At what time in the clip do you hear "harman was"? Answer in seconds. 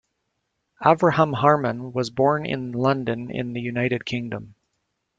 1.35-2.09